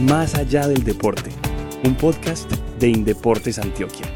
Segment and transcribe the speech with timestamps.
[0.00, 1.30] Más allá del deporte,
[1.82, 4.06] un podcast de Indeportes Antioquia.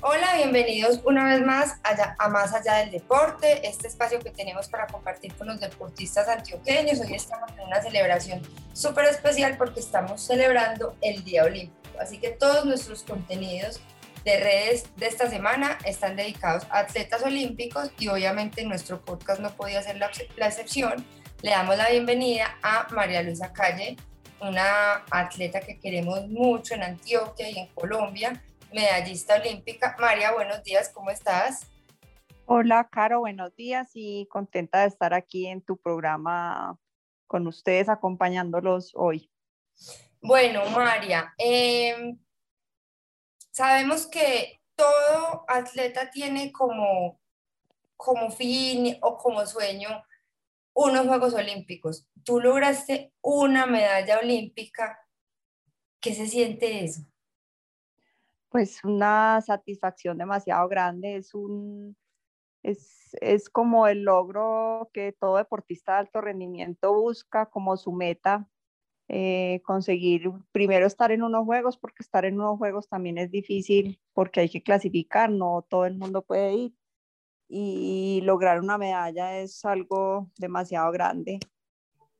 [0.00, 1.76] Hola, bienvenidos una vez más
[2.18, 6.98] a Más allá del deporte, este espacio que tenemos para compartir con los deportistas antioqueños.
[6.98, 8.42] Hoy estamos en una celebración
[8.72, 12.00] súper especial porque estamos celebrando el Día Olímpico.
[12.00, 13.80] Así que todos nuestros contenidos
[14.24, 19.54] de redes de esta semana están dedicados a atletas olímpicos y obviamente nuestro podcast no
[19.54, 21.06] podía ser la, la excepción.
[21.42, 23.96] Le damos la bienvenida a María Luisa Calle,
[24.42, 29.96] una atleta que queremos mucho en Antioquia y en Colombia, medallista olímpica.
[29.98, 31.66] María, buenos días, ¿cómo estás?
[32.44, 36.78] Hola, Caro, buenos días y contenta de estar aquí en tu programa
[37.26, 39.32] con ustedes acompañándolos hoy.
[40.20, 42.18] Bueno, María, eh,
[43.50, 47.18] sabemos que todo atleta tiene como,
[47.96, 50.04] como fin o como sueño
[50.80, 52.08] unos Juegos Olímpicos.
[52.24, 54.98] Tú lograste una medalla olímpica.
[56.00, 57.02] ¿Qué se siente eso?
[58.48, 61.16] Pues una satisfacción demasiado grande.
[61.16, 61.96] Es un
[62.62, 68.48] es, es como el logro que todo deportista de alto rendimiento busca como su meta
[69.08, 74.00] eh, conseguir primero estar en unos juegos, porque estar en unos juegos también es difícil,
[74.12, 76.74] porque hay que clasificar, no todo el mundo puede ir.
[77.52, 81.40] Y lograr una medalla es algo demasiado grande.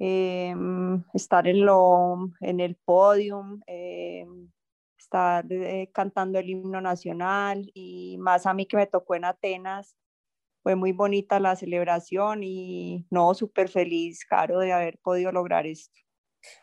[0.02, 4.50] Em, estar en, lo, en el podium, em,
[4.98, 9.94] estar eh, cantando el himno nacional y más a mí que me tocó en Atenas,
[10.62, 15.98] fue muy bonita la celebración y no, súper feliz, Caro, de haber podido lograr esto.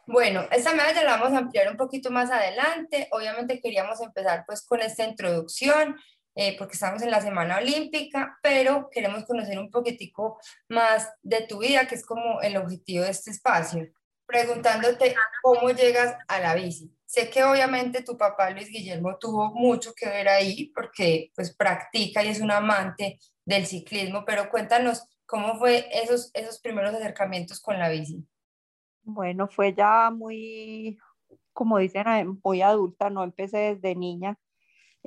[0.07, 3.07] Bueno, esta medalla la vamos a ampliar un poquito más adelante.
[3.11, 5.95] Obviamente queríamos empezar pues con esta introducción
[6.39, 11.57] eh, porque estamos en la Semana Olímpica, pero queremos conocer un poquitico más de tu
[11.57, 13.87] vida, que es como el objetivo de este espacio.
[14.27, 16.93] Preguntándote cómo llegas a la bici.
[17.07, 22.23] Sé que obviamente tu papá Luis Guillermo tuvo mucho que ver ahí porque pues practica
[22.23, 27.79] y es un amante del ciclismo, pero cuéntanos cómo fue esos, esos primeros acercamientos con
[27.79, 28.23] la bici.
[29.01, 30.99] Bueno, fue ya muy,
[31.51, 34.37] como dicen, eh, muy adulta, no empecé desde niña.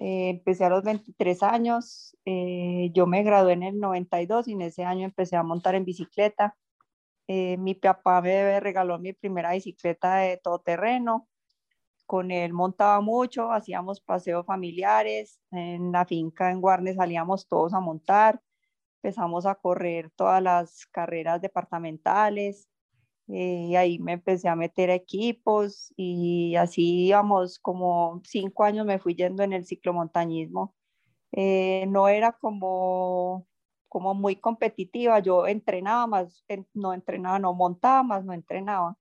[0.01, 4.63] Eh, empecé a los 23 años, eh, yo me gradué en el 92 y en
[4.63, 6.57] ese año empecé a montar en bicicleta.
[7.29, 11.29] mi papá me regaló mi primera bicicleta de todoterreno.
[12.07, 15.41] Con él montaba mucho, hacíamos paseos familiares.
[15.53, 18.41] En la finca en Guarne salíamos todos a montar.
[19.03, 22.69] Empezamos a correr todas las carreras departamentales.
[23.33, 28.99] Eh, y ahí me empecé a meter equipos y así íbamos como cinco años me
[28.99, 30.75] fui yendo en el ciclomontañismo.
[31.33, 33.47] Eh, no era como,
[33.89, 38.97] como muy competitiva, yo entrenaba más, no entrenaba, no montaba más, no entrenaba.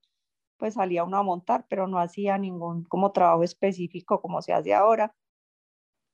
[0.58, 4.74] Pues salía uno a montar, pero no hacía ningún como trabajo específico como se hace
[4.74, 5.14] ahora.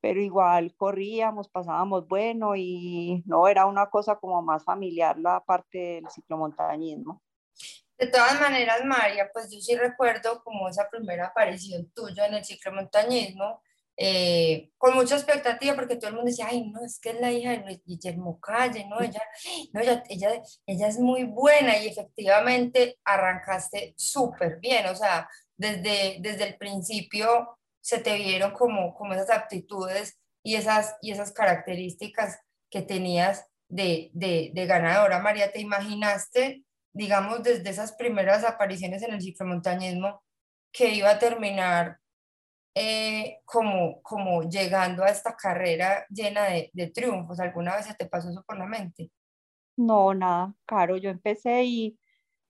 [0.01, 5.79] Pero igual corríamos, pasábamos bueno y no era una cosa como más familiar la parte
[5.79, 7.23] del ciclomontañismo.
[7.99, 12.45] De todas maneras, María, pues yo sí recuerdo como esa primera aparición tuya en el
[12.45, 13.63] ciclomontañismo,
[13.97, 17.33] eh, con mucha expectativa, porque todo el mundo decía, ay, no, es que es la
[17.33, 19.01] hija de Guillermo Calle, ¿no?
[19.01, 19.23] Ella,
[19.73, 26.19] no, ella, ella, ella es muy buena y efectivamente arrancaste súper bien, o sea, desde,
[26.21, 32.39] desde el principio se te vieron como, como esas aptitudes y esas, y esas características
[32.69, 35.21] que tenías de, de, de ganadora.
[35.21, 36.66] María, ¿te imaginaste
[36.97, 40.23] digamos, desde esas primeras apariciones en el ciclomontañismo,
[40.73, 41.99] que iba a terminar
[42.75, 47.41] eh, como, como llegando a esta carrera llena de, de, triunfos.
[47.41, 49.11] ¿Alguna vez se te pasó eso por la mente?
[49.77, 51.99] No, nada, claro, yo empecé y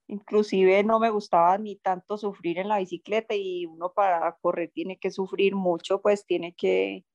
[0.07, 4.97] inclusive no me gustaba ni tanto sufrir en la bicicleta y uno para correr tiene
[4.97, 7.05] que sufrir mucho, pues tiene que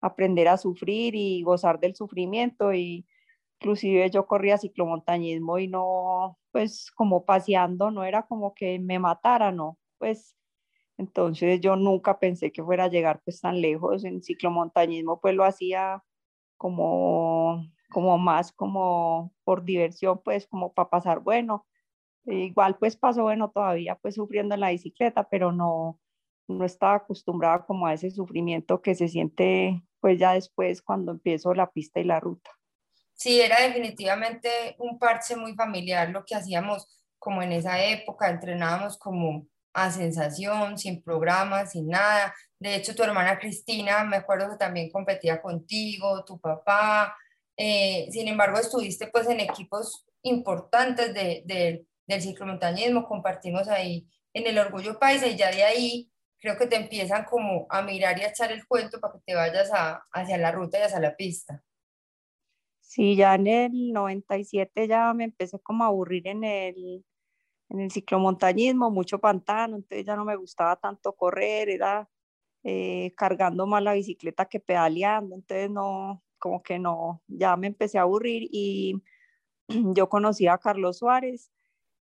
[0.00, 3.06] aprender a sufrir y gozar del sufrimiento y
[3.60, 9.52] inclusive yo corría ciclomontañismo y no, pues como paseando, no era como que me matara,
[9.52, 10.36] no, pues
[10.98, 15.44] entonces yo nunca pensé que fuera a llegar pues tan lejos, en ciclomontañismo pues lo
[15.44, 16.02] hacía
[16.58, 21.66] como, como más como por diversión, pues como para pasar bueno,
[22.26, 26.00] igual pues pasó bueno todavía pues sufriendo en la bicicleta, pero no,
[26.48, 31.54] no estaba acostumbrada como a ese sufrimiento que se siente pues ya después cuando empiezo
[31.54, 32.50] la pista y la ruta
[33.16, 36.86] sí era definitivamente un parche muy familiar lo que hacíamos
[37.18, 42.34] como en esa época, entrenábamos como a sensación, sin programas, sin nada.
[42.58, 47.16] De hecho, tu hermana Cristina, me acuerdo que también competía contigo, tu papá.
[47.56, 54.58] Eh, sin embargo, estuviste pues en equipos importantes de, del ciclomontañismo, compartimos ahí en el
[54.58, 58.28] Orgullo Paisa y ya de ahí creo que te empiezan como a mirar y a
[58.28, 61.62] echar el cuento para que te vayas a, hacia la ruta y hacia la pista.
[62.86, 67.04] Sí, ya en el 97 ya me empecé como a aburrir en el,
[67.70, 72.08] en el ciclomontañismo, mucho pantano, entonces ya no me gustaba tanto correr, era
[72.64, 77.98] eh, cargando más la bicicleta que pedaleando, entonces no, como que no, ya me empecé
[77.98, 79.02] a aburrir y
[79.68, 81.50] yo conocí a Carlos Suárez,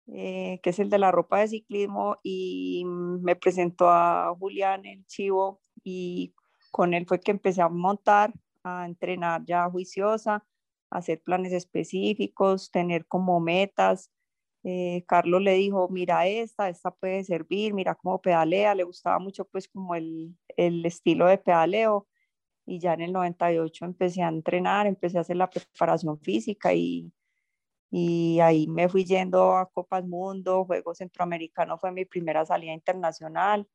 [0.07, 5.05] eh, que es el de la ropa de ciclismo, y me presentó a Julián el
[5.07, 6.35] Chivo y
[6.71, 8.33] con él fue que empecé a montar,
[8.63, 10.45] a entrenar ya juiciosa,
[10.97, 14.12] hacer planes específicos, tener como metas.
[14.63, 19.45] Eh, Carlos le dijo, mira esta, esta puede servir, mira cómo pedalea, le gustaba mucho
[19.45, 22.07] pues como el, el estilo de pedaleo
[22.65, 27.12] y ya en el 98 empecé a entrenar, empecé a hacer la preparación física y,
[27.92, 33.68] y ahí me fui yendo a Copas Mundo, Juegos Centroamericanos fue mi primera salida internacional,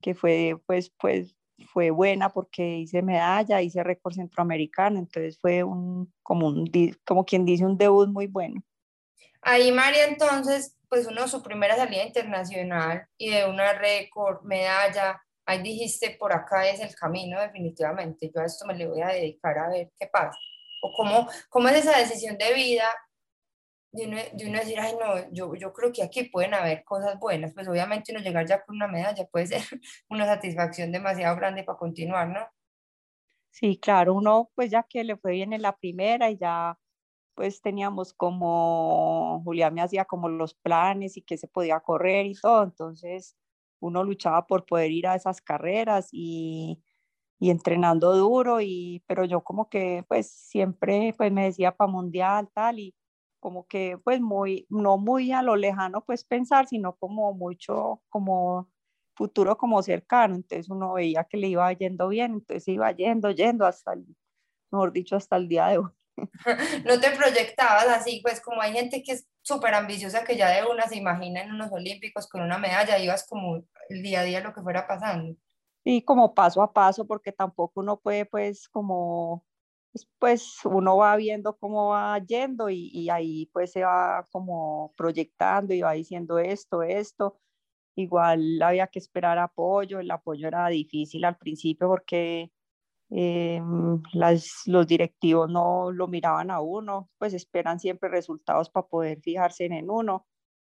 [0.00, 1.36] que fue pues, pues
[1.72, 6.70] fue buena porque hice medalla, hice récord centroamericano, entonces fue un como, un,
[7.04, 8.62] como quien dice un debut muy bueno.
[9.42, 15.62] Ahí María entonces, pues uno su primera salida internacional y de una récord, medalla, ahí
[15.62, 19.58] dijiste, por acá es el camino definitivamente, yo a esto me le voy a dedicar
[19.58, 20.38] a ver qué pasa.
[20.82, 22.84] O cómo, cómo es esa decisión de vida
[23.96, 27.18] de uno, de uno decir, ay no, yo, yo creo que aquí pueden haber cosas
[27.18, 29.62] buenas, pues obviamente uno llegar ya con una medalla puede ser
[30.10, 32.40] una satisfacción demasiado grande para continuar, ¿no?
[33.50, 36.78] Sí, claro, uno pues ya que le fue bien en la primera y ya
[37.34, 42.34] pues teníamos como, Julián me hacía como los planes y que se podía correr y
[42.34, 43.36] todo, entonces
[43.80, 46.82] uno luchaba por poder ir a esas carreras y,
[47.38, 52.50] y entrenando duro, y, pero yo como que pues siempre pues me decía para mundial
[52.54, 52.94] tal y
[53.46, 58.68] como que pues muy, no muy a lo lejano pues pensar, sino como mucho como
[59.14, 63.64] futuro como cercano, entonces uno veía que le iba yendo bien, entonces iba yendo, yendo
[63.64, 64.04] hasta el,
[64.72, 65.90] mejor dicho, hasta el día de hoy.
[66.84, 70.68] No te proyectabas así, pues como hay gente que es súper ambiciosa que ya de
[70.68, 74.40] una se imagina en unos olímpicos con una medalla, ibas como el día a día
[74.40, 75.36] lo que fuera pasando.
[75.84, 79.45] Y como paso a paso, porque tampoco uno puede pues como,
[80.18, 85.74] pues, uno va viendo cómo va yendo y, y ahí pues se va como proyectando
[85.74, 87.38] y va diciendo esto, esto.
[87.96, 92.50] Igual había que esperar apoyo, el apoyo era difícil al principio porque
[93.10, 93.60] eh,
[94.12, 99.66] las, los directivos no lo miraban a uno, pues esperan siempre resultados para poder fijarse
[99.66, 100.26] en uno.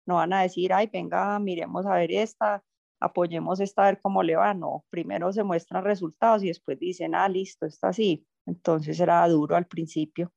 [0.06, 2.64] No van a decir, ay, venga, miremos a ver esta,
[3.00, 4.54] apoyemos esta, a ver cómo le va.
[4.54, 8.26] No, primero se muestran resultados y después dicen, ah, listo, está así.
[8.46, 10.32] Entonces era duro al principio.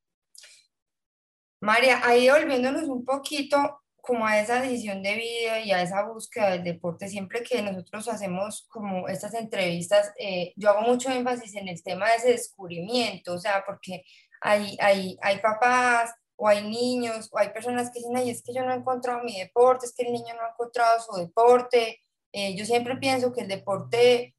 [1.62, 6.52] María, ahí volviéndonos un poquito, como a esa decisión de vida y a esa búsqueda
[6.52, 11.68] del deporte, siempre que nosotros hacemos como estas entrevistas, eh, yo hago mucho énfasis en
[11.68, 14.04] el tema de ese descubrimiento, o sea, porque
[14.42, 18.54] hay, hay, hay papás o hay niños o hay personas que dicen, ay, es que
[18.54, 22.00] yo no he encontrado mi deporte, es que el niño no ha encontrado su deporte.
[22.32, 24.34] Eh, yo siempre pienso que el deporte,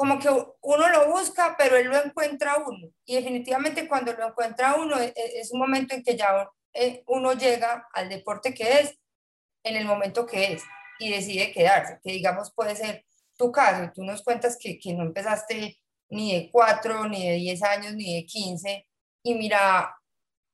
[0.00, 2.88] como que uno lo busca, pero él lo encuentra uno.
[3.04, 7.02] Y definitivamente cuando lo encuentra uno, es, e, es un momento en que ya eh,
[7.06, 8.98] uno llega al deporte que es
[9.62, 10.62] en el momento que es
[10.98, 13.04] y decide quedarse, que digamos puede ser
[13.36, 15.78] tu caso, tú nos cuentas que, que no empezaste
[16.08, 18.86] ni de 4, ni de 10 años, ni de 15,
[19.22, 19.94] y mira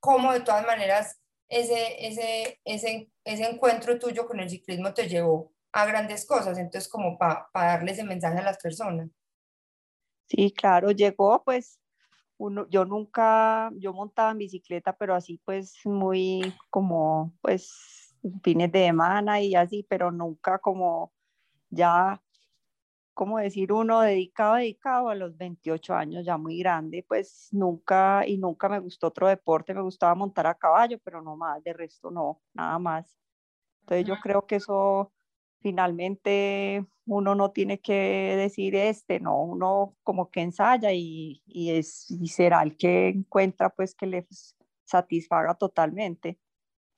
[0.01, 5.53] cómo de todas maneras ese, ese, ese, ese encuentro tuyo con el ciclismo te llevó
[5.71, 9.07] a grandes cosas, entonces como para darle ese mensaje a las personas.
[10.27, 11.79] Sí, claro, llegó pues
[12.69, 19.41] yo nunca, yo montaba en bicicleta, pero así pues muy como pues fines de semana
[19.41, 21.13] y así, pero nunca como
[21.69, 22.21] ya,
[23.13, 28.37] como decir uno dedicado, dedicado a los 28 años, ya muy grande, pues nunca y
[28.37, 32.11] nunca me gustó otro deporte, me gustaba montar a caballo, pero no más, de resto
[32.11, 33.17] no, nada más.
[33.81, 35.11] Entonces yo creo que eso
[35.67, 42.09] finalmente uno no tiene que decir este, no, uno como que ensaya y, y, es,
[42.09, 44.25] y será el que encuentra pues que le
[44.85, 46.39] satisfaga totalmente.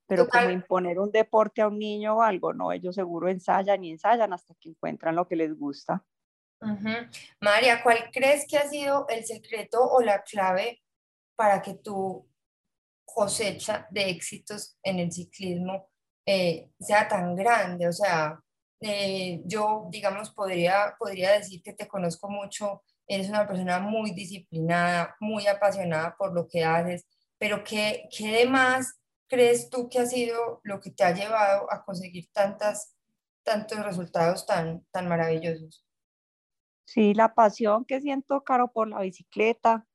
[0.05, 3.91] Pero como imponer un deporte a un niño o algo, no, ellos seguro ensayan y
[3.91, 6.05] ensayan hasta que encuentran lo que les gusta.
[7.41, 10.83] María, ¿cuál crees que ha sido el secreto o la clave
[11.35, 12.27] para que tu
[13.03, 15.89] cosecha de éxitos en el ciclismo
[16.27, 17.87] eh, sea tan grande?
[17.87, 18.39] O sea,
[18.81, 25.15] eh, yo, digamos, podría, podría decir que te conozco mucho, eres una persona muy disciplinada,
[25.19, 27.05] muy apasionada por lo que haces,
[27.37, 31.71] pero ¿qué, qué de más crees tú que ha sido lo que te ha llevado
[31.71, 32.95] a conseguir tantas,
[33.43, 35.85] tantos resultados tan, tan maravillosos?
[36.85, 39.85] Sí, la pasión que siento, Caro, por la bicicleta,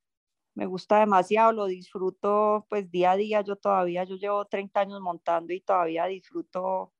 [0.54, 5.00] me gusta demasiado, lo disfruto pues día a día, yo todavía, yo llevo 30 años
[5.00, 6.92] montando y todavía disfruto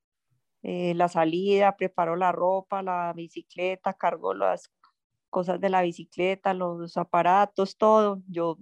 [0.67, 4.71] eh, la salida, preparo la ropa, la bicicleta, cargo las
[5.29, 8.57] cosas de la bicicleta, los aparatos, todo, yo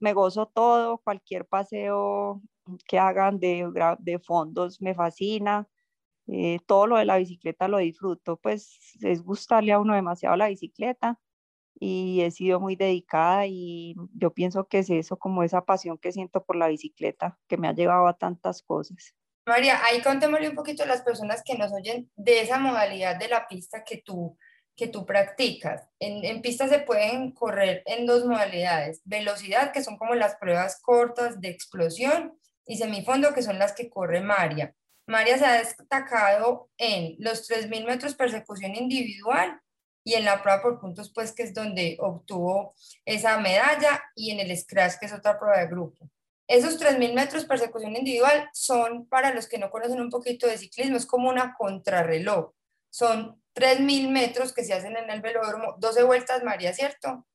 [0.00, 2.40] me gozo todo, cualquier paseo
[2.86, 3.68] que hagan de,
[3.98, 5.68] de fondos me fascina,
[6.28, 10.48] eh, todo lo de la bicicleta lo disfruto, pues es gustarle a uno demasiado la
[10.48, 11.20] bicicleta
[11.80, 16.12] y he sido muy dedicada y yo pienso que es eso, como esa pasión que
[16.12, 19.16] siento por la bicicleta, que me ha llevado a tantas cosas.
[19.46, 23.28] María, ahí contémosle un poquito a las personas que nos oyen de esa modalidad de
[23.28, 24.38] la pista que tú,
[24.76, 25.88] que tú practicas.
[25.98, 30.80] En, en pista se pueden correr en dos modalidades, velocidad, que son como las pruebas
[30.80, 34.74] cortas de explosión, y semifondo, que son las que corre María.
[35.06, 39.60] María se ha destacado en los 3.000 metros persecución individual
[40.04, 44.40] y en la prueba por puntos, pues que es donde obtuvo esa medalla, y en
[44.40, 46.08] el Scratch, que es otra prueba de grupo.
[46.52, 50.98] Esos 3.000 metros persecución individual son, para los que no conocen un poquito de ciclismo,
[50.98, 52.52] es como una contrarreloj.
[52.90, 57.26] Son 3.000 metros que se hacen en el velódromo, 12 vueltas, María, ¿cierto?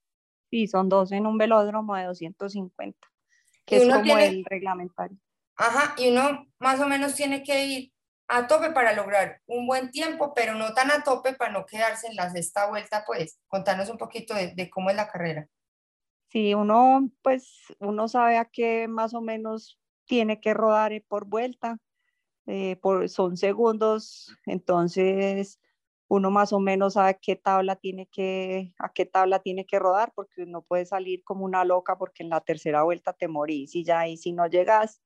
[0.52, 2.96] Sí, son 12 en un velódromo de 250,
[3.66, 5.18] que es como el reglamentario.
[5.56, 7.92] Ajá, y uno más o menos tiene que ir
[8.28, 12.06] a tope para lograr un buen tiempo, pero no tan a tope para no quedarse
[12.06, 13.40] en la sexta vuelta, pues.
[13.48, 15.48] Contanos un poquito de, cómo es la carrera.
[16.29, 21.77] Sí, uno, pues, uno sabe a qué más o menos tiene que rodar por vuelta,
[22.48, 25.60] eh, por, son segundos, entonces
[26.10, 30.13] uno más o menos sabe qué tabla tiene que, a qué tabla tiene que rodar,
[30.15, 33.84] porque no puede salir como una loca porque en la tercera vuelta te morís y
[33.86, 35.01] ya, y si no llegas,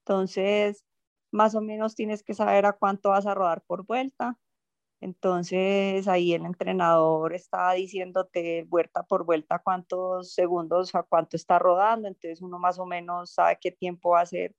[0.00, 0.84] entonces
[1.32, 4.38] más o menos tienes que saber a cuánto vas a rodar por vuelta.
[5.00, 12.08] Entonces ahí el entrenador está diciéndote vuelta por vuelta cuántos segundos a cuánto está rodando.
[12.08, 14.54] Entonces uno más o menos sabe qué tiempo va a hacer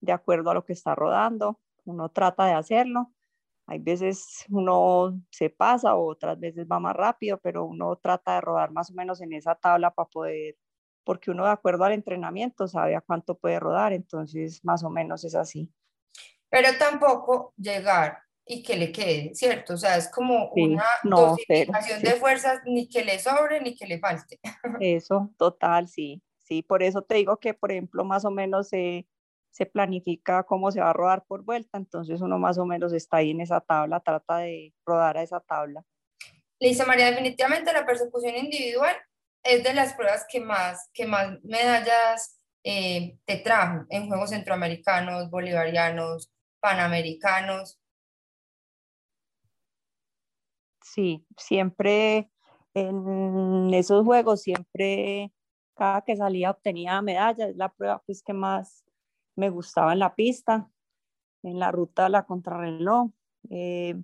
[0.00, 1.60] de acuerdo a lo que está rodando.
[1.84, 3.12] Uno trata de hacerlo.
[3.66, 8.72] Hay veces uno se pasa, otras veces va más rápido, pero uno trata de rodar
[8.72, 10.56] más o menos en esa tabla para poder,
[11.04, 15.24] porque uno de acuerdo al entrenamiento sabe a cuánto puede rodar, entonces más o menos
[15.24, 15.72] es así
[16.48, 19.74] pero tampoco llegar y que le quede, ¿cierto?
[19.74, 23.98] O sea, es como una no, de fuerzas, ni que le sobre ni que le
[23.98, 24.40] falte.
[24.80, 26.22] Eso, total, sí.
[26.42, 29.06] Sí, por eso te digo que, por ejemplo, más o menos se,
[29.50, 33.18] se planifica cómo se va a rodar por vuelta, entonces uno más o menos está
[33.18, 35.84] ahí en esa tabla, trata de rodar a esa tabla.
[36.58, 38.96] Listo, María, definitivamente la persecución individual
[39.44, 45.30] es de las pruebas que más, que más medallas eh, te trajo en Juegos Centroamericanos,
[45.30, 47.78] Bolivarianos, panamericanos.
[50.94, 52.30] Sí, siempre
[52.74, 55.32] en esos juegos, siempre
[55.76, 58.84] cada que salía obtenía medallas, es la prueba pues que más
[59.36, 60.68] me gustaba en la pista,
[61.42, 63.10] en la ruta la contrarreloj.
[63.50, 63.94] Eh,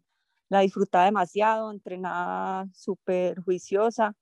[0.51, 4.15] la disfrutaba demasiado, entrenaba súper juiciosa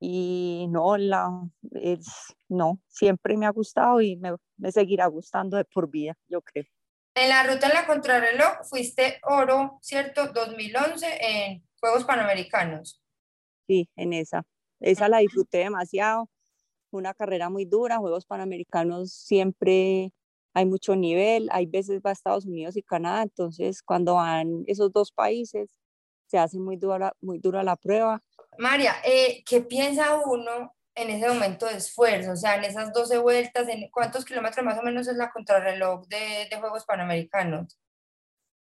[0.00, 1.28] y no, la,
[1.72, 2.06] es,
[2.48, 4.32] no, siempre me ha gustado y me,
[4.70, 6.64] seguirá gustando de por vida, yo creo.
[7.14, 10.32] En la ruta en la contrarreloj fuiste oro, ¿cierto?
[10.32, 13.00] 2011 en Juegos Panamericanos.
[13.68, 14.42] Sí, en esa.
[14.80, 16.28] Esa la disfruté demasiado.
[16.90, 17.98] Una carrera muy dura.
[17.98, 20.12] Juegos Panamericanos siempre
[20.52, 21.48] hay mucho nivel.
[21.52, 23.22] Hay veces va a Estados Unidos y Canadá.
[23.22, 25.78] Entonces, cuando van esos dos países,
[26.26, 28.20] se hace muy dura, muy dura la prueba.
[28.58, 33.18] María, eh, ¿qué piensa uno en ese momento de esfuerzo, o sea, en esas 12
[33.18, 37.78] vueltas, ¿en ¿cuántos kilómetros más o menos es la contrarreloj de, de Juegos Panamericanos?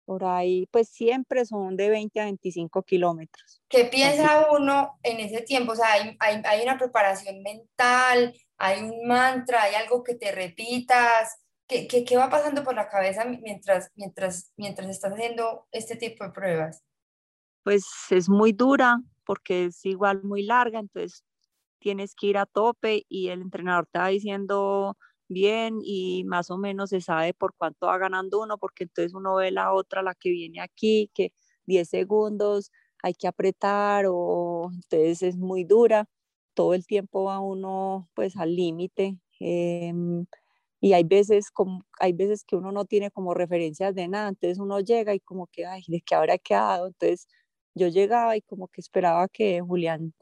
[0.06, 3.62] Por ahí, pues siempre son de 20 a 25 kilómetros.
[3.70, 5.72] ¿Qué piensa uno en ese tiempo?
[5.72, 10.32] O sea, hay, hay, hay, una preparación mental, hay un mantra, hay algo que te
[10.32, 11.38] repitas.
[11.68, 16.26] ¿Qué, qué, qué va pasando por la cabeza mientras, mientras, mientras estás haciendo este tipo
[16.26, 16.84] de pruebas?
[17.64, 21.24] Pues es muy dura porque es igual muy larga, entonces
[21.80, 24.98] tienes que ir a tope y el entrenador te va diciendo
[25.34, 29.36] bien y más o menos se sabe por cuánto va ganando uno, porque entonces uno
[29.36, 31.34] ve la otra, la que viene aquí, que
[31.66, 32.72] 10 segundos
[33.04, 36.08] hay que apretar o entonces es muy dura,
[36.54, 39.18] todo el tiempo va uno pues al límite.
[39.40, 40.26] Em,
[40.82, 44.60] y hay veces, como, hay veces que uno no tiene como referencias de nada, entonces
[44.60, 46.88] uno llega y como que, ay, ¿de qué habrá quedado?
[46.88, 47.28] Entonces
[47.76, 50.14] yo llegaba y como que esperaba que Julián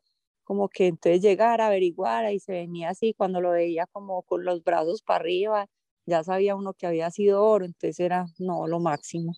[0.52, 4.44] como que entonces llegar a averiguar y se venía así cuando lo veía como con
[4.44, 5.70] los brazos para arriba
[6.06, 9.32] ya sabía uno que había sido oro, entonces era, no, lo máximo.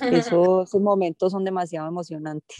[0.10, 2.56] esos momentos son demasiado emocionantes.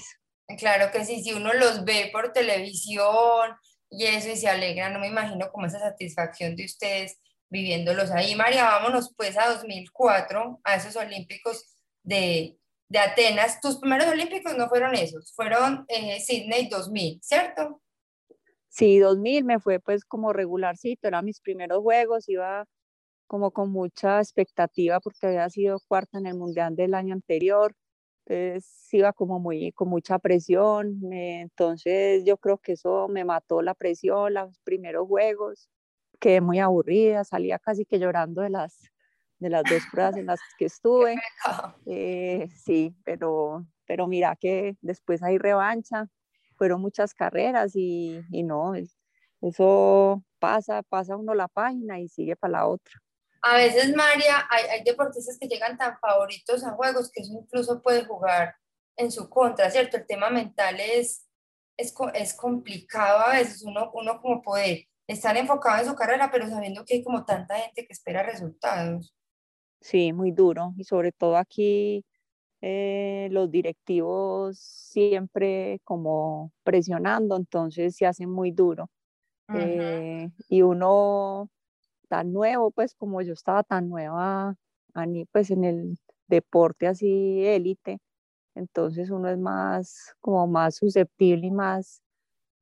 [0.59, 3.57] Claro que sí, si uno los ve por televisión
[3.89, 7.19] y eso y se alegra, no me imagino como esa satisfacción de ustedes
[7.49, 8.35] viviéndolos ahí.
[8.35, 13.61] María, vámonos pues a 2004, a esos Olímpicos de, de Atenas.
[13.61, 17.81] Tus primeros Olímpicos no fueron esos, fueron eh, Sydney 2000, ¿cierto?
[18.69, 22.65] Sí, 2000 me fue pues como regularcito, eran mis primeros juegos, iba
[23.27, 27.75] como con mucha expectativa porque había sido cuarta en el Mundial del año anterior,
[28.27, 33.75] entonces iba como muy con mucha presión, entonces yo creo que eso me mató la
[33.75, 35.69] presión, los primeros juegos,
[36.21, 38.91] quedé muy aburrida, salía casi que llorando de las,
[39.39, 41.17] de las dos pruebas en las que estuve.
[41.87, 46.09] Eh, sí, pero, pero mira que después hay revancha,
[46.57, 48.75] fueron muchas carreras y, y no,
[49.41, 52.95] eso pasa, pasa uno la página y sigue para la otra.
[53.43, 57.81] A veces, María, hay, hay, deportistas que llegan tan favoritos a juegos que eso incluso
[57.83, 58.57] puede jugar
[58.97, 59.97] en su contra, ¿cierto?
[59.97, 61.29] El tema mental es,
[61.77, 66.49] es, es complicado a veces, uno, uno como poder estar enfocado en su carrera, pero
[66.49, 69.15] sabiendo que hay como tanta gente que espera resultados.
[69.81, 70.75] Sí, muy duro.
[70.77, 72.05] Y sobre todo aquí
[72.63, 78.91] eh, los directivos siempre como presionando, entonces se hace muy duro.
[79.55, 81.49] Eh, y uno
[82.09, 84.57] tan nuevo, pues como yo estaba tan nueva,
[85.33, 88.01] pues en el deporte así élite,
[88.55, 92.03] entonces uno es más, como más susceptible y más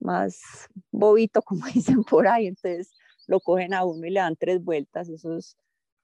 [0.00, 2.92] más bobito, como dicen por ahí, entonces
[3.26, 5.36] lo cogen a uno y le dan tres vueltas, eso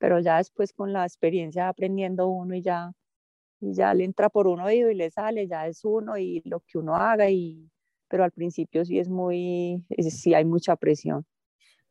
[0.03, 2.91] pero ya después con la experiencia aprendiendo uno y ya,
[3.61, 6.59] y ya le entra por un oído y le sale, ya es uno y lo
[6.59, 7.71] que uno haga, y,
[8.09, 11.25] pero al principio sí es muy, sí hay mucha presión.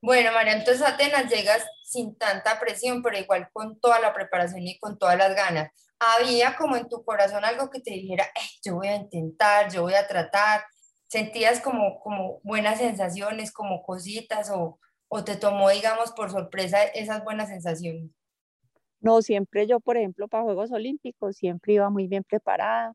[0.01, 4.77] Bueno, María, entonces Atenas llegas sin tanta presión, pero igual con toda la preparación y
[4.77, 5.71] con todas las ganas.
[5.97, 9.83] ¿Había como en tu corazón algo que te dijera, eh, yo voy a intentar, yo
[9.83, 10.65] voy a tratar,
[11.07, 14.81] sentías como, como buenas sensaciones, como cositas o,
[15.13, 18.11] o te tomó, digamos, por sorpresa esas buenas sensaciones?
[19.01, 22.93] No, siempre yo, por ejemplo, para Juegos Olímpicos, siempre iba muy bien preparada.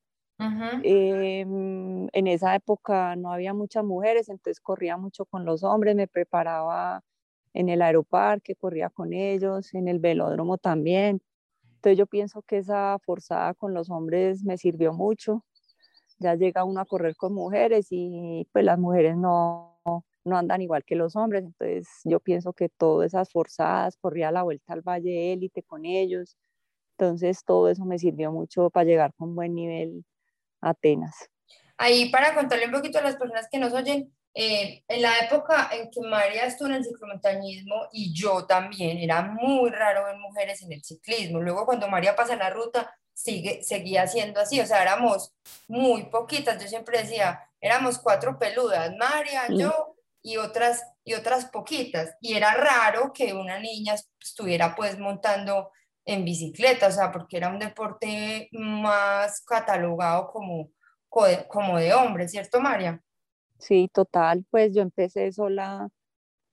[0.83, 6.09] Em, en esa época no había muchas mujeres, entonces corría mucho con los hombres, me
[6.09, 7.03] preparaba
[7.55, 11.21] en el aeroparque, corría con ellos, en el velódromo también.
[11.77, 15.45] Entonces yo pienso que esa forzada con los hombres me sirvió mucho
[16.19, 19.79] ya llega uno a correr con mujeres y pues las mujeres no,
[20.27, 24.43] no andan igual que los hombres, entonces yo pienso que todas esas forzadas, corría la
[24.43, 26.37] vuelta al Valle Élite con ellos,
[26.99, 30.05] entonces todo eso me sirvió mucho para llegar con buen nivel
[30.61, 31.15] a Atenas.
[31.79, 35.71] Ahí para contarle un poquito a las personas que nos oyen, eh, en la época
[35.73, 40.61] en que María estuvo en el ciclomontañismo y yo también, era muy raro ver mujeres
[40.63, 41.41] en el ciclismo.
[41.41, 45.33] Luego cuando María pasa la ruta, sigue, seguía siendo así, o sea, éramos
[45.69, 49.96] muy poquitas, yo siempre decía, éramos cuatro peludas, María, yo
[50.27, 55.71] y otras, y otras poquitas, y era raro que una niña estuviera pues montando
[56.05, 60.71] en bicicleta, o sea, porque era un deporte más catalogado como,
[61.09, 63.01] como de hombre, ¿cierto, María?
[63.61, 65.89] Sí, total, pues yo empecé sola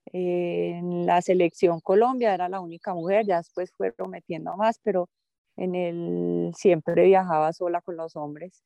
[0.05, 5.09] en la selección Colombia, era la única mujer, ya después fue prometiendo más, pero
[5.57, 8.63] en el siempre viajaba sola con los hombres.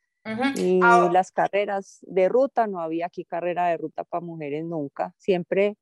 [0.56, 5.13] Y las carreras de ruta, no había aquí carrera de ruta para mujeres nunca.
[5.17, 5.77] Siempre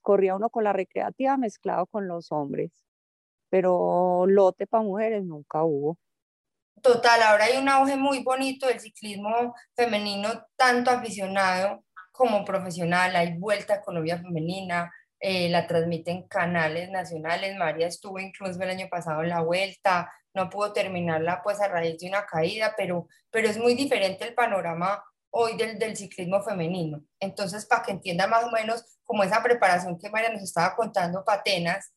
[0.00, 2.72] corría uno con la recreativa mezclado con los hombres,
[3.50, 5.98] pero lote para mujeres nunca hubo.
[6.80, 13.14] Total, ahora hay un auge muy bonito del ciclismo femenino, tanto aficionado como profesional.
[13.14, 14.90] Hay Vuelta a Colombia Femenina,
[15.20, 17.56] eh, la transmiten canales nacionales.
[17.56, 21.98] María estuvo incluso el año pasado en la Vuelta, no pudo terminarla pues a raíz
[21.98, 27.02] de una caída, pero, pero es muy diferente el panorama hoy del, del ciclismo femenino.
[27.20, 31.24] Entonces, para que entiendan más o menos como esa preparación que María nos estaba contando
[31.24, 31.92] para Atenas,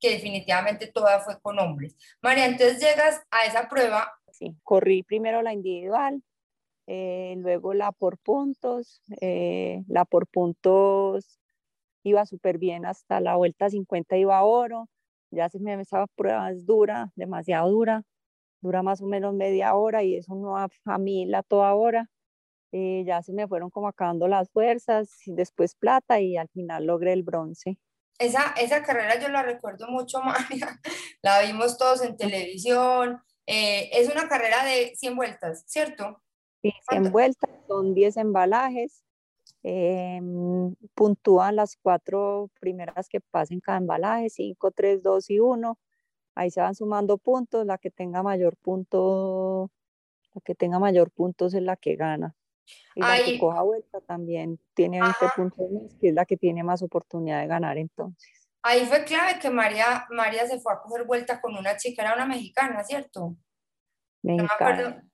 [0.00, 1.96] que definitivamente toda fue con hombres.
[2.22, 4.12] María, entonces llegas a esa prueba.
[4.32, 6.22] Sí, corrí primero la individual,
[6.86, 11.38] eh, luego la por puntos, eh, la por puntos
[12.04, 14.88] iba súper bien hasta la vuelta 50 iba oro,
[15.30, 18.02] ya se me esa prueba es dura, demasiado dura,
[18.60, 22.08] dura más o menos media hora y eso no a mí la toda hora.
[22.72, 26.84] Eh, ya se me fueron como acabando las fuerzas, y después plata y al final
[26.84, 27.78] logré el bronce.
[28.18, 30.78] Esa, esa carrera yo la recuerdo mucho, María,
[31.22, 36.22] la vimos todos en televisión, eh, es una carrera de 100 vueltas, ¿cierto?
[36.60, 39.02] Sí, 100 vueltas, son 10 embalajes,
[39.62, 45.78] em, puntúan las cuatro primeras que pasen cada embalaje, 5, 3, 2 y 1.
[46.34, 49.70] Ahí se van sumando puntos, la que tenga mayor punto,
[50.34, 52.34] la que tenga mayor puntos es la que gana.
[52.94, 56.62] Y la que coja vuelta también tiene 20 puntos más, que es la que tiene
[56.62, 58.48] más oportunidad de ganar entonces.
[58.62, 62.14] Ahí fue clave que María, María se fue a coger vuelta con una chica, era
[62.14, 63.36] una mexicana, ¿cierto?
[64.22, 65.04] Mexicana.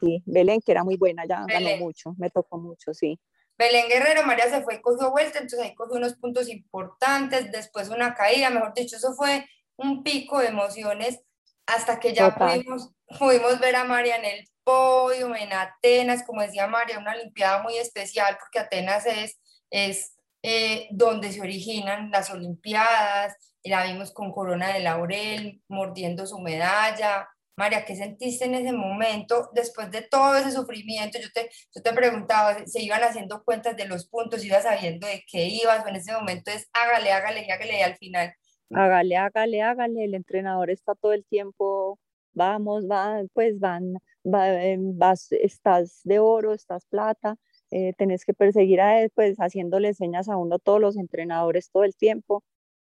[0.00, 3.18] sí, Belén, que era muy buena, ya ganó mucho, me tocó mucho, sí.
[3.60, 7.90] Belén Guerrero, María se fue y cogió vuelta, entonces ahí cogió unos puntos importantes, después
[7.90, 9.46] una caída, mejor dicho, eso fue
[9.76, 11.20] un pico de emociones
[11.66, 16.68] hasta que ya pudimos, pudimos ver a María en el podio, en Atenas, como decía
[16.68, 23.36] María, una Olimpiada muy especial porque Atenas es, es eh, donde se originan las Olimpiadas,
[23.62, 27.28] la vimos con Corona de Laurel, mordiendo su medalla.
[27.60, 31.18] María, ¿qué sentiste en ese momento después de todo ese sufrimiento?
[31.20, 34.42] Yo te, yo te preguntaba, ¿se iban haciendo cuentas de los puntos?
[34.42, 35.84] ¿Ibas sabiendo de qué ibas?
[35.84, 38.32] O en ese momento es hágale, hágale, hágale, y al final.
[38.70, 40.04] Hágale, hágale, hágale.
[40.04, 41.98] El entrenador está todo el tiempo,
[42.32, 47.36] vamos, va, pues van, eh, vas, estás de oro, estás plata
[47.70, 51.84] eh, tenés que perseguir a él, pues haciéndole señas a uno todos los entrenadores todo
[51.84, 52.42] el tiempo,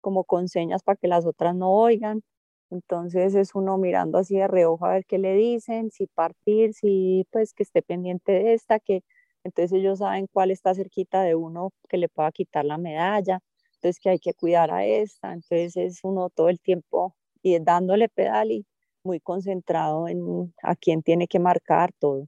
[0.00, 2.22] como con señas para que las otras no oigan.
[2.70, 7.26] Entonces es uno mirando así de reojo a ver qué le dicen, si partir, si
[7.30, 9.02] pues que esté pendiente de esta, que
[9.44, 13.40] entonces ellos saben cuál está cerquita de uno que le pueda quitar la medalla,
[13.74, 18.08] entonces que hay que cuidar a esta, entonces es uno todo el tiempo y dándole
[18.08, 18.66] pedal y
[19.02, 22.26] muy concentrado en a quién tiene que marcar todo.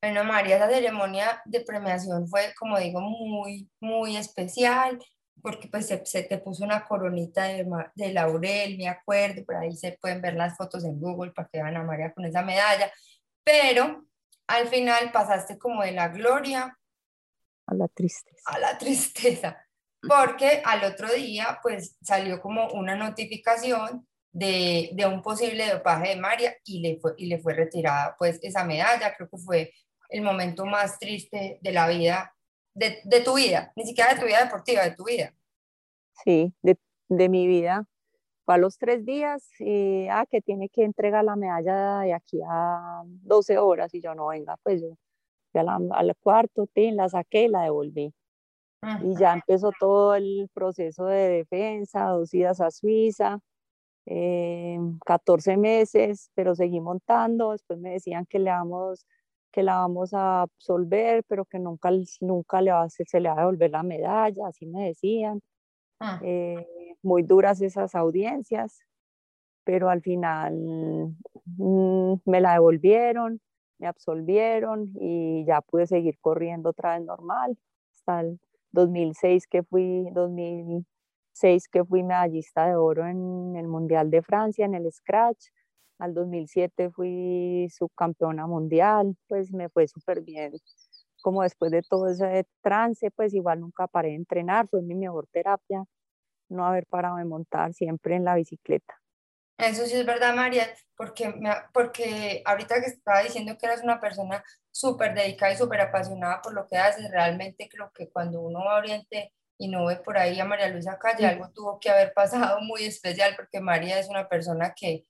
[0.00, 4.98] Bueno, María, esa ceremonia de premiación fue, como digo, muy, muy especial,
[5.42, 9.98] porque pues se, te puso una coronita de, de, laurel, me acuerdo, por ahí se
[10.00, 12.92] pueden ver las fotos en Google para que vean a María con esa medalla,
[13.44, 14.04] pero
[14.46, 16.78] al final pasaste como de la gloria
[17.66, 18.40] a la tristeza.
[18.46, 19.62] A la tristeza,
[20.00, 26.16] porque al otro día pues salió como una notificación de, de, un posible dopaje de
[26.16, 29.72] María y le, fue, y le fue retirada pues esa medalla, creo que fue
[30.08, 32.34] el momento más triste de la vida,
[32.78, 35.34] de, de, tu vida, ni siquiera de tu vida deportiva, de tu vida.
[36.24, 37.86] Sí, de, de mi vida.
[38.44, 42.40] Fue a los tres días y, ah, que tiene que entregar la medalla de aquí
[42.48, 44.96] a 12 horas y yo no, venga, pues yo
[45.52, 48.14] fui al cuarto, la saqué y la devolví.
[49.02, 53.40] Y ya empezó todo el proceso de defensa, dos idas a Suiza,
[54.06, 57.52] 14 eh, meses, pero seguí montando.
[57.52, 59.04] Después me decían que le damos
[59.52, 63.36] que la vamos a absolver, pero que nunca, nunca le va, se, se le va
[63.36, 65.40] a devolver la medalla, así me decían.
[66.00, 66.20] Ah.
[66.22, 66.66] Eh,
[67.02, 68.80] muy duras esas audiencias,
[69.64, 70.54] pero al final
[71.44, 73.40] mm, me la devolvieron,
[73.78, 77.56] me absolvieron y ya pude seguir corriendo otra vez normal
[77.94, 78.40] hasta el
[78.72, 84.74] 2006 que fui 2006 que fui medallista de oro en el Mundial de Francia en
[84.74, 85.48] el Scratch
[85.98, 90.52] al 2007 fui subcampeona mundial, pues me fue súper bien.
[91.22, 95.26] Como después de todo ese trance, pues igual nunca paré de entrenar, fue mi mejor
[95.32, 95.84] terapia,
[96.48, 99.00] no haber parado de montar siempre en la bicicleta.
[99.58, 101.34] Eso sí es verdad, María, porque,
[101.74, 106.54] porque ahorita que estaba diciendo que eres una persona súper dedicada y súper apasionada por
[106.54, 110.38] lo que haces, realmente creo que cuando uno va oriente y no ve por ahí
[110.38, 114.28] a María Luisa Calle, algo tuvo que haber pasado muy especial, porque María es una
[114.28, 115.04] persona que,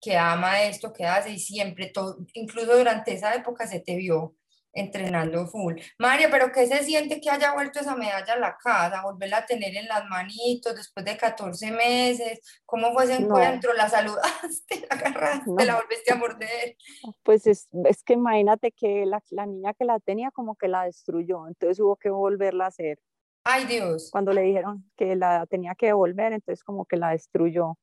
[0.00, 4.36] que ama esto que hace y siempre, todo, incluso durante esa época se te vio
[4.72, 5.74] entrenando full.
[5.98, 9.46] María, pero ¿qué se siente que haya vuelto esa medalla a la casa, volverla a
[9.46, 12.40] tener en las manitos después de 14 meses?
[12.64, 13.72] ¿Cómo fue ese encuentro?
[13.72, 16.76] ¿La saludaste, la agarraste, la volviste a morder?
[17.22, 20.84] Pues es, es que imagínate que la, la, niña que la tenía como que la
[20.84, 22.98] destruyó, entonces hubo que volverla a hacer.
[23.42, 24.10] Ay Dios.
[24.12, 27.78] Cuando le dijeron que la tenía que devolver, entonces como que la destruyó.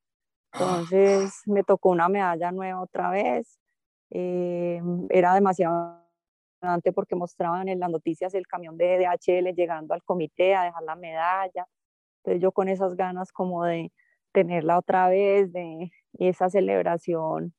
[0.59, 3.59] Entonces me tocó una medalla nueva otra vez.
[4.09, 6.01] Eh, era demasiado
[6.55, 10.83] importante porque mostraban en las noticias el camión de DHL llegando al comité a dejar
[10.83, 11.67] la medalla.
[12.23, 13.91] Entonces yo con esas ganas como de
[14.31, 17.53] tenerla otra vez, de esa celebración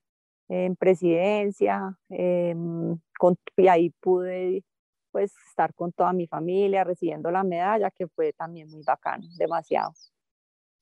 [0.49, 2.55] en presidencia, eh,
[3.57, 4.65] y ahí pude
[5.11, 9.93] pues estar con toda mi familia recibiendo la medalla, que fue también muy bacano, demasiado.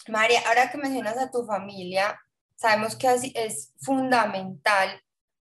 [0.08, 2.20] María, ahora que mencionas a tu familia,
[2.56, 5.02] sabemos que es fundamental.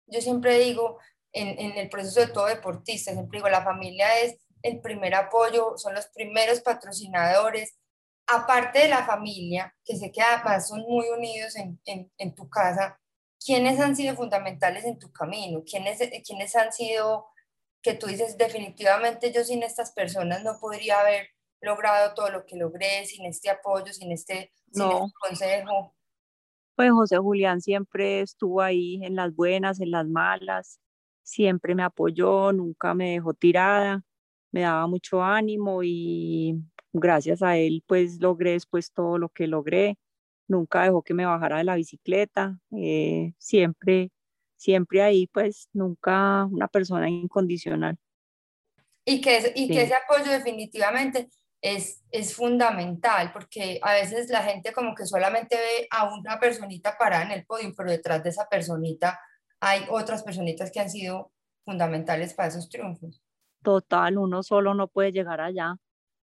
[0.08, 1.00] Yo siempre digo,
[1.32, 5.78] en, en, el proceso de todo deportista, siempre digo, la familia es el primer apoyo,
[5.78, 7.78] son los primeros patrocinadores.
[8.28, 12.50] Aparte de la familia, que sé que además son muy unidos en, en, en tu
[12.50, 13.00] casa,
[13.44, 15.63] ¿quiénes han sido fundamentales en tu camino?
[15.63, 17.28] ¿Quiénes, ¿Quiénes han sido
[17.86, 21.30] que tú dices, definitivamente yo sin estas personas no podría haber
[21.65, 25.93] logrado todo lo que logré, sin este apoyo, sin este, sin este consejo?
[26.75, 30.80] Pues José Julián siempre estuvo ahí en las buenas, en las malas,
[31.23, 34.04] siempre me apoyó, nunca me dejó tirada,
[34.51, 36.62] me daba mucho ánimo y
[36.93, 39.97] gracias a él pues logré después todo lo que logré.
[40.47, 44.12] Nunca dejó que me bajara de la bicicleta, eh, siempre,
[44.58, 47.97] siempre ahí pues nunca una persona incondicional.
[49.06, 51.30] Y que, y que ese apoyo definitivamente
[51.65, 56.95] es, es fundamental, porque a veces la gente como que solamente ve a una personita
[56.95, 59.19] parada en el podio, pero detrás de esa personita
[59.60, 61.32] hay otras personitas que han sido
[61.65, 63.23] fundamentales para esos triunfos.
[63.63, 65.78] Total, uno solo no puede llegar allá.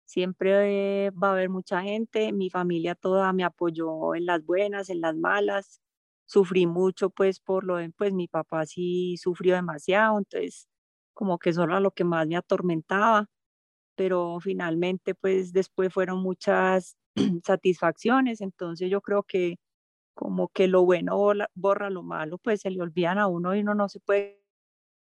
[0.04, 5.00] Siempre va a haber mucha gente, mi familia toda me apoyó en las buenas, en
[5.00, 5.80] las malas.
[6.24, 10.68] Sufrí mucho pues por lo de, pues mi papá sí sufrió demasiado, entonces
[11.14, 13.28] como que eso era lo que más me atormentaba
[13.96, 16.96] pero finalmente pues después fueron muchas
[17.46, 19.56] satisfacciones, entonces yo creo que
[20.14, 21.18] como que lo bueno
[21.54, 24.42] borra, lo malo, pues se le olvidan a uno y uno no se puede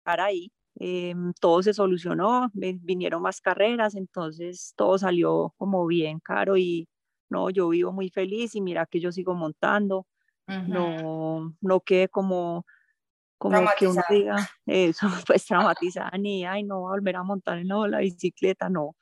[0.00, 0.50] estar ahí.
[0.78, 6.88] Em, todo se solucionó, vinieron más carreras, entonces todo salió como bien caro y
[7.30, 10.06] no, yo vivo muy feliz y mira que yo sigo montando,
[10.64, 12.64] no, no quedé como
[13.38, 17.58] como que uno diga eso, pues traumatizada, ni, ay, no voy a volver a montar
[17.58, 18.96] en la bicicleta, no.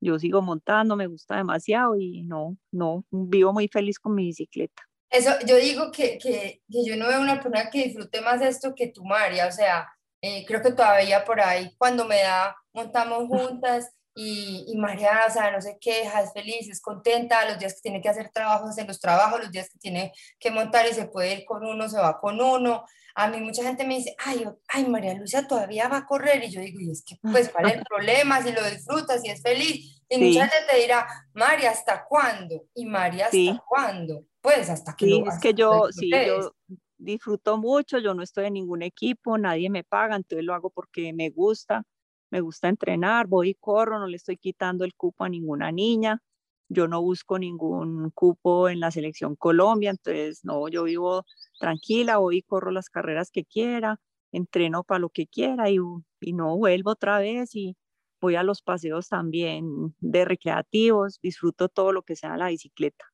[0.00, 4.82] Yo sigo montando, me gusta demasiado y no, no, vivo muy feliz con mi bicicleta.
[5.10, 8.74] Eso, yo digo que, que, que yo no veo una persona que disfrute más esto
[8.76, 9.88] que tú, María, o sea,
[10.20, 15.30] eh, creo que todavía por ahí, cuando me da, montamos juntas y, y María, o
[15.30, 18.70] sea, no se queja, es feliz, es contenta, los días que tiene que hacer trabajos,
[18.70, 21.88] hace los trabajos, los días que tiene que montar y se puede ir con uno,
[21.88, 25.86] se va con uno, a mí mucha gente me dice, ay, ay, María Luisa todavía
[25.86, 26.42] va a correr.
[26.42, 28.42] Y yo digo, y es que, pues, ¿cuál es el problema?
[28.42, 30.02] Si lo disfrutas, si es feliz.
[30.08, 32.64] Y mucha gente te dirá, María, ¿hasta cuándo?
[32.74, 34.24] Y María, ¿hasta cuándo?
[34.40, 36.56] Pues, hasta que sí, es que yo, sí, yo
[36.96, 41.12] disfruto mucho, yo no estoy en ningún equipo, nadie me paga, entonces lo hago porque
[41.12, 41.84] me gusta,
[42.30, 46.22] me gusta entrenar, voy y corro, no le estoy quitando el cupo a ninguna niña,
[46.68, 51.24] yo no busco ningún cupo en la selección Colombia, entonces no, yo vivo
[51.58, 53.98] tranquila, voy y corro las carreras que quiera,
[54.32, 55.78] entreno para lo que quiera y,
[56.20, 57.76] y no vuelvo otra vez y
[58.20, 63.06] voy a los paseos también de recreativos, disfruto todo lo que sea la bicicleta.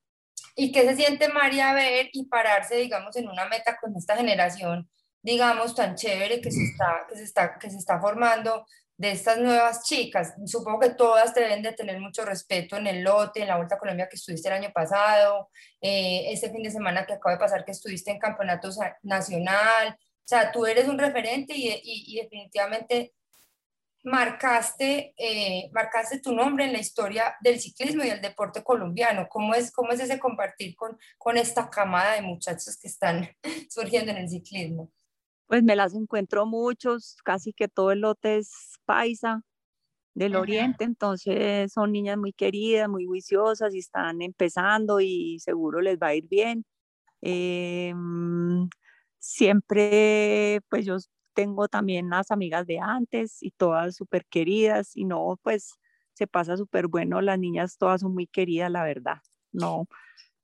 [0.55, 4.89] ¿Y qué se siente María ver y pararse, digamos, en una meta con esta generación,
[5.21, 8.65] digamos, tan chévere que se está, que se está, que se está formando
[8.97, 10.33] de estas nuevas chicas?
[10.45, 13.79] Supongo que todas deben de tener mucho respeto en el lote, en la Vuelta a
[13.79, 15.49] Colombia que estuviste el año pasado,
[15.81, 18.69] eh, este fin de semana que acaba de pasar que estuviste en Campeonato
[19.03, 19.97] Nacional.
[20.25, 23.13] O sea, tú eres un referente y, y, definitivamente
[24.03, 29.27] marcaste, eh, marcaste tu nombre en la historia del ciclismo y del deporte colombiano.
[29.29, 33.29] ¿Cómo es, cómo es ese compartir con, con esta camada de muchachos que están
[33.69, 34.91] surgiendo en el ciclismo?
[35.47, 38.51] Pues me las encuentro muchos, casi que todo el lote es
[38.85, 39.41] paisa
[40.15, 45.97] del oriente, entonces son niñas muy queridas, muy juiciosas y están empezando y seguro les
[45.99, 46.65] va a ir bien.
[47.21, 48.69] Em,
[49.19, 50.97] siempre, pues yo
[51.33, 55.73] tengo también las amigas de antes y todas súper queridas y no, pues
[56.13, 59.17] se pasa súper bueno, las niñas todas son muy queridas, la verdad.
[59.51, 59.87] No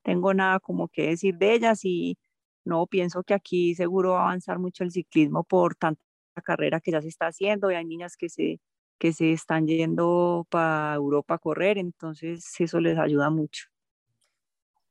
[0.02, 2.18] tengo nada como que decir de ellas y
[2.64, 6.00] no, pienso que aquí seguro va a avanzar mucho el ciclismo por tanta
[6.44, 8.60] carrera que ya se está haciendo y hay niñas que se,
[8.98, 13.66] que se están yendo para Europa a correr, entonces eso les ayuda mucho.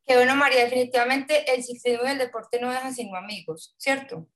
[0.06, 4.28] Qué bueno, María, definitivamente el ciclismo y el deporte no dejan sino amigos, ¿cierto?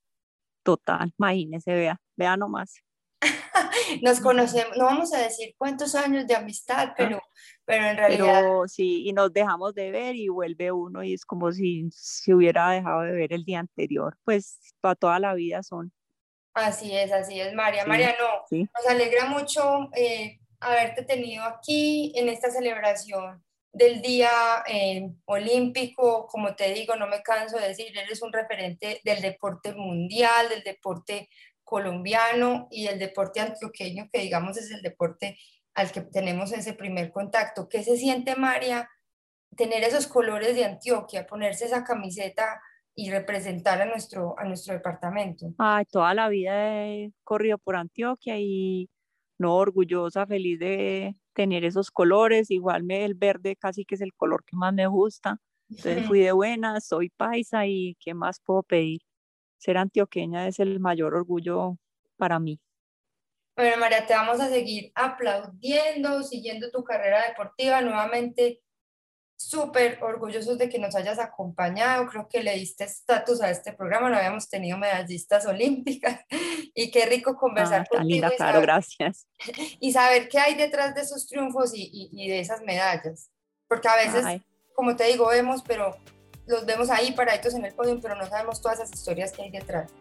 [0.64, 2.85] Total, imagínese, vea, vea nomás.
[4.02, 7.22] nos conocemos, no vamos a decir cuántos años de amistad, pero,
[7.66, 8.42] pero en realidad...
[8.42, 12.34] Pero sí, y nos dejamos de ver y vuelve uno y es como si se
[12.34, 15.92] hubiera dejado de ver el día anterior, pues para toda la vida son.
[16.54, 17.86] Así es, así es, María.
[17.86, 23.44] María, no, nos alegra mucho eh, haberte tenido aquí en esta celebración
[23.76, 24.30] del Día
[24.68, 29.74] eh, Olímpico, como te digo, no me canso de decir, eres un referente del deporte
[29.74, 31.28] mundial, del deporte
[31.66, 35.38] colombiano y el deporte antioqueño, que digamos es el deporte
[35.74, 37.68] al que tenemos ese primer contacto.
[37.68, 38.90] ¿Qué se siente, María,
[39.58, 42.62] tener esos colores de Antioquia, ponerse esa camiseta
[42.96, 45.48] y representar a nuestro, a nuestro departamento?
[45.58, 48.90] Ay, toda la vida he corrido por Antioquia y
[49.38, 52.52] no orgullosa, feliz de tener esos colores.
[52.52, 55.42] Igual me, el verde casi que es el color que más me gusta.
[55.70, 59.02] Entonces fui de buena, soy paisa y ¿qué más puedo pedir?
[59.58, 61.78] Ser antioqueña es el mayor orgullo
[62.18, 62.60] para mí.
[63.56, 67.80] Bueno, María, te vamos a seguir aplaudiendo, siguiendo tu carrera deportiva.
[67.82, 68.62] Nuevamente,
[69.38, 72.08] súper orgullosos de que nos hayas acompañado.
[72.08, 74.10] Creo que le diste estatus a este programa.
[74.10, 76.22] No habíamos tenido medallistas olímpicas
[76.76, 78.10] y qué rico conversar ah, contigo.
[78.10, 79.28] Linda, claro, gracias.
[79.80, 83.32] Y saber qué hay detrás de esos triunfos y, y, de esas medallas.
[83.68, 84.42] Porque a veces,
[84.74, 85.96] como te digo, vemos, pero
[86.48, 89.52] los vemos ahí paraditos en el podio, pero no sabemos todas esas historias que hay
[89.52, 89.92] detrás.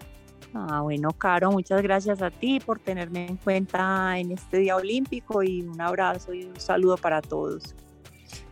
[0.54, 5.42] Ah, bueno, Caro, muchas gracias a ti por tenerme en cuenta en este Día Olímpico
[5.42, 7.74] y un abrazo y un saludo para todos.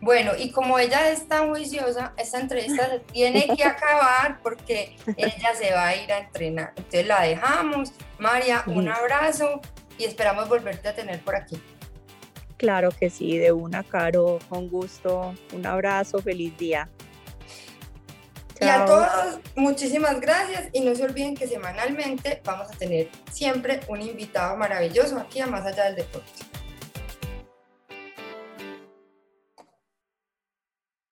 [0.01, 5.55] Bueno, y como ella es tan juiciosa, esta entrevista se tiene que acabar porque ella
[5.55, 6.73] se va a ir a entrenar.
[6.75, 7.93] Entonces la dejamos.
[8.19, 9.61] María, un abrazo
[9.97, 11.61] y esperamos volverte a tener por aquí.
[12.57, 15.33] Claro que sí, de una, Caro, con gusto.
[15.53, 16.89] Un abrazo, feliz día.
[18.63, 23.81] Y a todos, muchísimas gracias y no se olviden que semanalmente vamos a tener siempre
[23.87, 26.31] un invitado maravilloso aquí a Más Allá del Deporte.